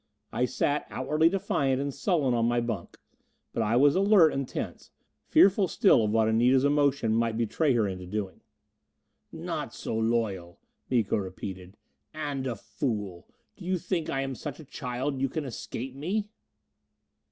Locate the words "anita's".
6.27-6.63